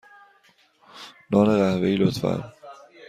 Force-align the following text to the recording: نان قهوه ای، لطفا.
نان 1.31 1.47
قهوه 1.59 1.87
ای، 1.89 1.95
لطفا. 2.01 2.33